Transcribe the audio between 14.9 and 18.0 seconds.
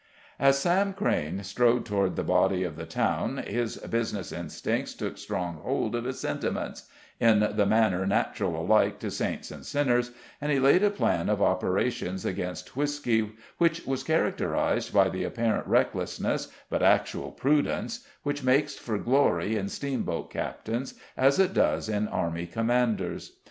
by the apparent recklessness but actual prudence